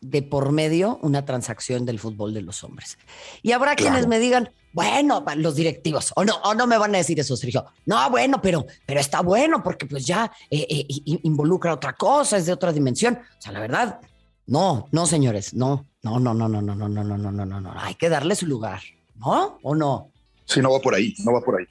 de 0.00 0.22
por 0.22 0.52
medio 0.52 0.98
una 1.02 1.24
transacción 1.24 1.86
del 1.86 1.98
fútbol 1.98 2.34
de 2.34 2.42
los 2.42 2.64
hombres. 2.64 2.98
Y 3.42 3.52
habrá 3.52 3.76
quienes 3.76 4.06
me 4.06 4.18
digan, 4.18 4.50
bueno, 4.72 5.24
los 5.36 5.54
directivos, 5.54 6.12
o 6.16 6.24
no, 6.24 6.34
o 6.44 6.54
no 6.54 6.66
me 6.66 6.76
van 6.76 6.94
a 6.94 6.98
decir 6.98 7.18
eso, 7.20 7.36
Sergio. 7.36 7.66
No, 7.86 8.10
bueno, 8.10 8.40
pero, 8.42 8.66
pero 8.84 9.00
está 9.00 9.20
bueno 9.20 9.62
porque 9.62 9.86
pues 9.86 10.04
ya 10.04 10.30
eh, 10.50 10.66
eh, 10.68 10.86
involucra 11.22 11.74
otra 11.74 11.92
cosa, 11.92 12.36
es 12.36 12.46
de 12.46 12.52
otra 12.52 12.72
dimensión. 12.72 13.18
O 13.38 13.40
sea, 13.40 13.52
la 13.52 13.60
verdad, 13.60 14.00
no, 14.46 14.88
no, 14.90 15.06
señores, 15.06 15.54
no, 15.54 15.86
no, 16.02 16.18
no, 16.18 16.34
no, 16.34 16.48
no, 16.48 16.60
no, 16.60 16.74
no, 16.74 16.88
no, 16.88 17.04
no, 17.04 17.16
no, 17.18 17.30
no, 17.32 17.46
no, 17.46 17.60
no. 17.60 17.72
Hay 17.76 17.94
que 17.94 18.08
darle 18.08 18.34
su 18.34 18.46
lugar, 18.46 18.80
¿no? 19.16 19.58
¿O 19.62 19.74
no? 19.74 20.10
Sí, 20.44 20.60
no 20.60 20.72
va 20.72 20.80
por 20.80 20.94
ahí, 20.94 21.14
no 21.24 21.32
va 21.32 21.40
por 21.40 21.60
ahí. 21.60 21.66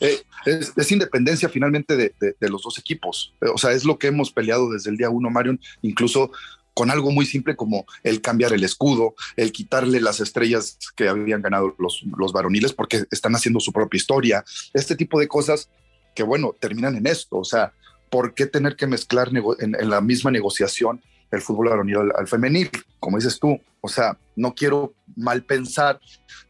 Eh, 0.00 0.22
es, 0.46 0.92
independencia 0.92 1.48
finalmente 1.48 1.96
de, 1.96 2.14
de, 2.18 2.48
los 2.48 2.62
dos 2.62 2.78
equipos. 2.78 3.34
O 3.54 3.58
sea, 3.58 3.72
es 3.72 3.84
lo 3.84 3.98
que 3.98 4.08
hemos 4.08 4.32
peleado 4.32 4.70
desde 4.70 4.90
el 4.90 4.96
día 4.96 5.10
uno, 5.10 5.30
Marion. 5.30 5.60
Incluso 5.82 6.32
con 6.74 6.90
algo 6.90 7.10
muy 7.10 7.26
simple 7.26 7.56
como 7.56 7.84
el 8.02 8.20
cambiar 8.20 8.52
el 8.52 8.64
escudo, 8.64 9.14
el 9.36 9.52
quitarle 9.52 10.00
las 10.00 10.20
estrellas 10.20 10.78
que 10.96 11.08
habían 11.08 11.42
ganado 11.42 11.74
los, 11.78 12.02
los 12.16 12.32
varoniles 12.32 12.72
porque 12.72 13.04
están 13.10 13.34
haciendo 13.34 13.60
su 13.60 13.72
propia 13.72 13.98
historia, 13.98 14.44
este 14.72 14.96
tipo 14.96 15.20
de 15.20 15.28
cosas 15.28 15.68
que, 16.14 16.22
bueno, 16.22 16.54
terminan 16.58 16.96
en 16.96 17.06
esto. 17.06 17.38
O 17.38 17.44
sea, 17.44 17.72
¿por 18.08 18.34
qué 18.34 18.46
tener 18.46 18.76
que 18.76 18.86
mezclar 18.86 19.30
en, 19.58 19.90
la 19.90 20.00
misma 20.00 20.30
negociación 20.30 21.02
el 21.30 21.40
fútbol 21.40 21.68
varonil 21.68 21.96
al, 22.16 22.26
femenil? 22.26 22.70
Como 22.98 23.16
dices 23.16 23.38
tú, 23.38 23.58
o 23.80 23.88
sea, 23.88 24.16
no 24.36 24.54
quiero 24.54 24.94
mal 25.16 25.42
pensar, 25.42 26.00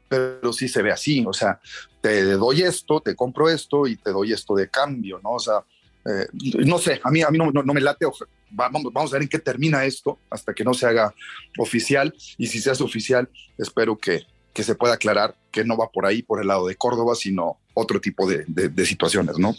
pero 0.09 0.53
sí 0.53 0.69
se 0.69 0.83
ve 0.83 0.93
así. 0.93 1.25
O 1.27 1.33
sea, 1.33 1.61
te 2.01 2.25
doy 2.33 2.63
esto, 2.63 3.01
te 3.01 3.15
compro 3.15 3.49
esto 3.49 3.87
y 3.87 3.97
te 3.97 4.11
doy 4.11 4.33
esto 4.33 4.55
de 4.55 4.69
cambio, 4.69 5.21
¿no? 5.23 5.33
O 5.33 5.41
sea, 5.41 5.65
eh, 6.05 6.27
no 6.65 6.79
sé, 6.79 7.01
a 7.03 7.11
mí, 7.11 7.23
a 7.23 7.31
mí 7.31 7.39
no, 7.39 7.51
no, 7.51 7.75
me 7.75 7.81
late. 7.81 8.07
Vamos, 8.51 8.83
vamos 8.93 9.13
a 9.13 9.15
ver 9.15 9.23
en 9.23 9.29
qué 9.29 9.39
termina 9.39 9.85
esto 9.85 10.19
hasta 10.31 10.55
que 10.55 10.65
no 10.65 10.75
se 10.75 10.87
haga 10.87 11.15
oficial. 11.59 12.15
Y 12.39 12.47
si 12.47 12.61
se 12.61 12.71
hace 12.71 12.83
oficial, 12.83 13.29
espero 13.59 13.99
que, 13.99 14.25
que 14.53 14.63
se 14.63 14.75
pueda 14.75 14.95
aclarar 14.95 15.37
que 15.51 15.65
no 15.65 15.77
va 15.77 15.91
por 15.91 16.07
ahí, 16.07 16.23
por 16.23 16.41
el 16.41 16.49
lado 16.49 16.67
de 16.67 16.77
Córdoba, 16.77 17.15
sino 17.15 17.59
otro 17.75 18.01
tipo 18.01 18.29
de, 18.29 18.45
de, 18.47 18.87
situaciones, 18.87 19.39
¿no? 19.39 19.55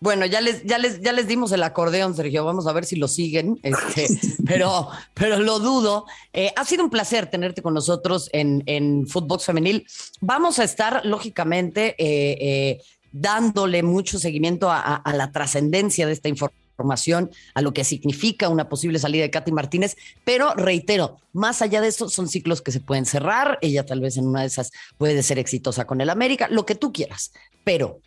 Bueno, 0.00 0.26
ya 0.26 0.40
les, 0.40 0.62
ya 0.64 0.78
les, 0.78 1.00
ya 1.00 1.12
les 1.12 1.26
dimos 1.26 1.50
el 1.52 1.62
acordeón, 1.62 2.14
Sergio. 2.14 2.44
Vamos 2.44 2.66
a 2.66 2.72
ver 2.72 2.84
si 2.84 2.96
lo 2.96 3.08
siguen. 3.08 3.58
Este, 3.62 4.06
pero, 4.46 4.88
pero 5.14 5.38
lo 5.38 5.58
dudo. 5.58 6.06
Eh, 6.32 6.52
ha 6.56 6.64
sido 6.64 6.84
un 6.84 6.90
placer 6.90 7.28
tenerte 7.28 7.62
con 7.62 7.74
nosotros 7.74 8.30
en, 8.32 8.62
en 8.66 9.06
Footbox 9.06 9.46
Femenil. 9.46 9.86
Vamos 10.20 10.58
a 10.58 10.64
estar, 10.64 11.04
lógicamente, 11.04 11.94
eh, 11.98 12.38
eh 12.40 12.80
dándole 13.12 13.82
mucho 13.82 14.18
seguimiento 14.18 14.70
a, 14.70 15.02
la 15.14 15.32
trascendencia 15.32 16.06
de 16.06 16.12
esta 16.12 16.28
información, 16.28 17.30
a 17.54 17.62
lo 17.62 17.72
que 17.72 17.84
significa 17.84 18.48
una 18.48 18.68
posible 18.68 18.98
salida 18.98 19.22
de 19.22 19.30
Katy 19.30 19.50
Martínez, 19.50 19.96
pero 20.24 20.54
reitero, 20.54 21.16
más 21.32 21.62
allá 21.62 21.80
de 21.80 21.88
eso, 21.88 22.08
son 22.08 22.28
ciclos 22.28 22.62
que 22.62 22.70
se 22.70 22.80
pueden 22.80 23.06
cerrar, 23.06 23.58
ella 23.62 23.84
tal 23.84 24.00
vez 24.00 24.16
en 24.16 24.26
una 24.26 24.42
de 24.42 24.46
esas 24.46 24.72
puede 24.96 25.22
ser 25.22 25.38
exitosa 25.38 25.86
con 25.86 26.00
el 26.00 26.10
América, 26.10 26.48
lo 26.50 26.66
que 26.66 26.74
tú 26.74 26.92
quieras, 26.92 27.32
pero 27.64 28.00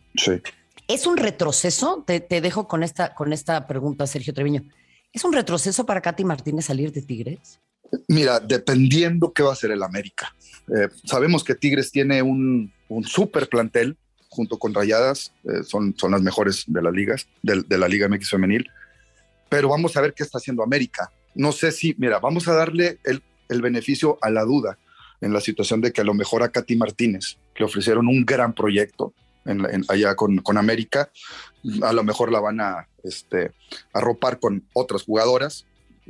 es 0.94 1.08
un 1.08 1.18
retroceso, 1.18 2.04
te, 2.06 2.20
dejo 2.42 2.68
con 2.68 2.84
esta, 2.84 3.14
con 3.14 3.32
esta 3.32 3.66
pregunta, 3.68 4.06
Sergio 4.08 4.34
Treviño, 4.34 4.64
¿es 5.14 5.24
un 5.24 5.34
retroceso 5.34 5.86
para 5.86 6.02
Katy 6.02 6.26
Martínez 6.26 6.66
salir 6.66 6.92
de 6.92 7.02
Tigres? 7.02 7.60
Mira, 8.08 8.40
dependiendo 8.40 9.32
qué 9.32 9.44
va 9.44 9.54
a 9.54 9.56
ser 9.56 9.72
el 9.72 9.84
América. 9.84 10.36
Eh, 10.68 10.90
sabemos 11.06 11.44
que 11.44 11.56
Tigres 11.56 11.92
tiene 11.92 12.22
un, 12.22 12.74
un 12.90 13.04
súper 13.04 13.48
plantel, 13.48 13.98
junto 14.30 14.60
con 14.60 14.74
Rayadas, 14.74 15.34
eh, 15.44 15.64
son, 15.64 15.96
son 15.98 16.12
las 16.12 16.22
mejores 16.22 16.64
de 16.68 16.82
las 16.82 16.94
ligas, 16.94 17.28
de, 17.42 17.64
de, 17.68 17.78
la 17.78 17.88
Liga 17.88 18.08
MX 18.08 18.30
femenil. 18.30 18.70
Pero 19.50 19.70
vamos 19.70 19.98
a 19.98 20.02
ver 20.02 20.14
qué 20.14 20.24
está 20.24 20.38
haciendo 20.38 20.64
América. 20.64 21.12
No 21.36 21.52
sé 21.52 21.72
si, 21.72 21.96
mira, 21.98 22.20
vamos 22.20 22.48
a 22.48 22.54
darle 22.54 23.00
el, 23.04 23.22
el 23.50 23.62
beneficio 23.62 24.18
a 24.22 24.30
la 24.30 24.44
duda 24.44 24.78
en 25.20 25.34
la 25.34 25.42
situación 25.42 25.82
de 25.82 25.92
que 25.92 26.02
a 26.02 26.06
lo 26.06 26.14
mejor 26.14 26.44
a 26.44 26.50
Katy 26.50 26.76
Martínez 26.78 27.38
le 27.58 27.66
ofrecieron 27.66 28.08
un 28.08 28.26
gran 28.26 28.54
proyecto 28.54 29.14
en, 29.46 29.86
allá 29.88 30.16
con, 30.16 30.38
con, 30.38 30.58
América, 30.58 31.12
a 31.82 31.94
lo 31.94 32.04
mejor 32.04 32.32
la 32.32 32.40
van 32.40 32.62
a 32.62 32.88
este, 33.04 33.52
arropar 33.94 34.40
con 34.40 34.64
otras 34.74 35.04
jugadoras. 35.04 35.66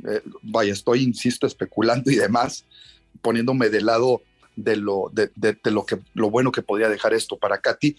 Eh, 0.06 0.22
vaya, 0.42 0.72
estoy, 0.72 1.02
insisto, 1.02 1.46
especulando 1.46 2.10
y 2.10 2.16
demás, 2.16 2.64
poniéndome 3.20 3.68
de 3.68 3.80
lado 3.80 4.22
de 4.56 4.76
lo, 4.76 5.10
de, 5.12 5.30
lo, 5.64 5.86
que, 5.86 5.98
lo 6.14 6.30
bueno 6.30 6.52
que 6.52 6.62
podría 6.62 6.88
dejar 6.88 7.14
esto 7.14 7.38
para 7.38 7.58
Katy 7.58 7.96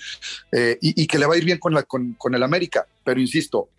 eh, 0.52 0.78
y, 0.82 1.08
que 1.08 1.18
le 1.18 1.26
va 1.26 1.34
a 1.34 1.38
ir 1.38 1.46
bien 1.46 1.58
con, 1.58 1.74
la, 1.74 1.84
con, 1.84 2.16
el 2.34 2.44
América. 2.44 2.88
Pero 3.04 3.20
insisto, 3.20 3.70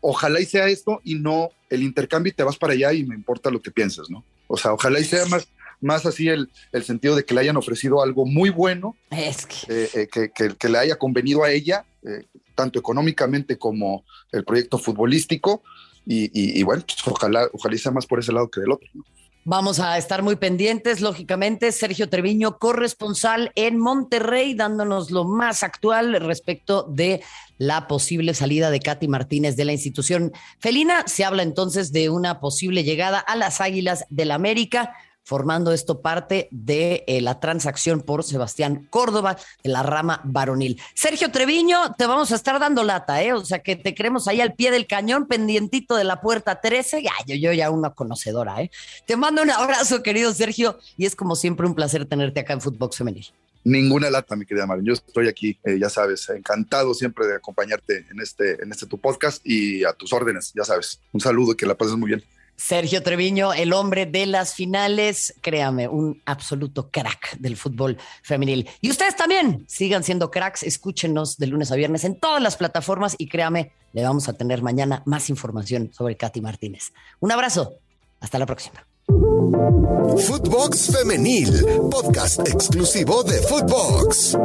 ojalá 0.00 0.40
y 0.40 0.46
sea 0.46 0.68
esto 0.68 1.00
y 1.04 1.14
no 1.14 1.50
el 1.70 1.82
intercambio 1.82 2.30
y 2.30 2.36
te 2.36 2.42
vas 2.42 2.58
para 2.58 2.74
allá 2.74 2.92
y 2.92 3.04
me 3.04 3.14
importa 3.14 3.50
lo 3.50 3.62
que 3.62 3.70
pienses, 3.70 4.10
¿no? 4.10 4.24
O 4.46 4.56
sea, 4.56 4.74
ojalá 4.74 5.00
y 5.00 5.04
sea 5.04 5.24
más, 5.26 5.48
más 5.82 6.06
así 6.06 6.28
el, 6.28 6.50
el 6.72 6.84
sentido 6.84 7.14
de 7.14 7.24
que 7.24 7.34
le 7.34 7.40
hayan 7.40 7.56
ofrecido 7.56 8.02
algo 8.02 8.24
muy 8.24 8.50
bueno, 8.50 8.96
es 9.10 9.46
que... 9.46 9.56
Eh, 9.68 10.08
eh, 10.14 10.30
que, 10.58 10.68
le 10.68 10.78
haya 10.78 10.96
convenido 10.96 11.44
a 11.44 11.50
ella, 11.50 11.84
tanto 12.54 12.78
económicamente 12.78 13.58
como 13.58 14.04
el 14.30 14.44
proyecto 14.44 14.78
futbolístico. 14.78 15.62
Y, 16.04 16.62
bueno, 16.62 16.82
pues 16.86 16.98
ojalá, 17.06 17.48
ojalá 17.52 17.74
y 17.74 17.78
sea 17.78 17.92
más 17.92 18.06
por 18.06 18.18
ese 18.18 18.32
lado 18.32 18.50
que 18.50 18.60
del 18.60 18.72
otro. 18.72 18.88
¿no? 18.94 19.04
Vamos 19.44 19.80
a 19.80 19.98
estar 19.98 20.22
muy 20.22 20.36
pendientes, 20.36 21.00
lógicamente. 21.00 21.72
Sergio 21.72 22.08
Treviño, 22.08 22.58
corresponsal 22.58 23.50
en 23.56 23.76
Monterrey, 23.76 24.54
dándonos 24.54 25.10
lo 25.10 25.24
más 25.24 25.64
actual 25.64 26.14
respecto 26.20 26.84
de 26.84 27.22
la 27.58 27.88
posible 27.88 28.34
salida 28.34 28.70
de 28.70 28.78
Katy 28.78 29.08
Martínez 29.08 29.56
de 29.56 29.64
la 29.64 29.72
institución 29.72 30.32
felina. 30.60 31.02
Se 31.08 31.24
habla 31.24 31.42
entonces 31.42 31.90
de 31.90 32.08
una 32.08 32.38
posible 32.38 32.84
llegada 32.84 33.18
a 33.18 33.34
las 33.34 33.60
Águilas 33.60 34.04
del 34.10 34.30
América 34.30 34.94
formando 35.24 35.72
esto 35.72 36.00
parte 36.00 36.48
de 36.50 37.04
eh, 37.06 37.20
la 37.20 37.40
transacción 37.40 38.00
por 38.00 38.24
Sebastián 38.24 38.86
Córdoba 38.90 39.36
de 39.62 39.70
la 39.70 39.82
rama 39.82 40.20
varonil. 40.24 40.80
Sergio 40.94 41.30
Treviño, 41.30 41.94
te 41.96 42.06
vamos 42.06 42.32
a 42.32 42.36
estar 42.36 42.58
dando 42.58 42.82
lata, 42.84 43.22
¿eh? 43.22 43.32
O 43.32 43.44
sea 43.44 43.60
que 43.60 43.76
te 43.76 43.94
queremos 43.94 44.28
ahí 44.28 44.40
al 44.40 44.54
pie 44.54 44.70
del 44.70 44.86
cañón, 44.86 45.26
pendientito 45.26 45.96
de 45.96 46.04
la 46.04 46.20
puerta 46.20 46.60
13. 46.60 47.02
Ya, 47.02 47.12
yo, 47.26 47.34
yo 47.36 47.52
ya 47.52 47.70
una 47.70 47.90
conocedora, 47.90 48.62
¿eh? 48.62 48.70
Te 49.06 49.16
mando 49.16 49.42
un 49.42 49.50
abrazo, 49.50 50.02
querido 50.02 50.32
Sergio, 50.34 50.78
y 50.96 51.06
es 51.06 51.16
como 51.16 51.36
siempre 51.36 51.66
un 51.66 51.74
placer 51.74 52.06
tenerte 52.06 52.40
acá 52.40 52.52
en 52.54 52.60
Footbox 52.60 52.96
Femenil. 52.96 53.26
Ninguna 53.64 54.10
lata, 54.10 54.34
mi 54.34 54.44
querida 54.44 54.66
María. 54.66 54.84
Yo 54.86 54.92
estoy 54.94 55.28
aquí, 55.28 55.56
eh, 55.62 55.78
ya 55.78 55.88
sabes, 55.88 56.28
encantado 56.30 56.94
siempre 56.94 57.26
de 57.26 57.36
acompañarte 57.36 58.06
en 58.10 58.20
este, 58.20 58.60
en 58.60 58.72
este 58.72 58.86
tu 58.86 58.98
podcast 58.98 59.40
y 59.44 59.84
a 59.84 59.92
tus 59.92 60.12
órdenes, 60.12 60.52
ya 60.54 60.64
sabes. 60.64 61.00
Un 61.12 61.20
saludo 61.20 61.56
que 61.56 61.64
la 61.64 61.76
pases 61.76 61.94
muy 61.94 62.08
bien. 62.08 62.24
Sergio 62.56 63.02
Treviño, 63.02 63.52
el 63.52 63.72
hombre 63.72 64.06
de 64.06 64.26
las 64.26 64.54
finales, 64.54 65.34
créame, 65.40 65.88
un 65.88 66.22
absoluto 66.26 66.90
crack 66.90 67.36
del 67.38 67.56
fútbol 67.56 67.98
femenil. 68.22 68.68
Y 68.80 68.90
ustedes 68.90 69.16
también 69.16 69.64
sigan 69.68 70.04
siendo 70.04 70.30
cracks, 70.30 70.62
escúchenos 70.62 71.38
de 71.38 71.48
lunes 71.48 71.72
a 71.72 71.76
viernes 71.76 72.04
en 72.04 72.14
todas 72.14 72.42
las 72.42 72.56
plataformas 72.56 73.16
y 73.18 73.28
créame, 73.28 73.72
le 73.92 74.04
vamos 74.04 74.28
a 74.28 74.34
tener 74.34 74.62
mañana 74.62 75.02
más 75.06 75.28
información 75.28 75.90
sobre 75.92 76.16
Katy 76.16 76.40
Martínez. 76.40 76.92
Un 77.20 77.32
abrazo, 77.32 77.74
hasta 78.20 78.38
la 78.38 78.46
próxima. 78.46 78.86
Footbox 79.06 80.96
Femenil, 80.96 81.64
podcast 81.90 82.48
exclusivo 82.48 83.22
de 83.24 83.42
Footbox. 83.42 84.36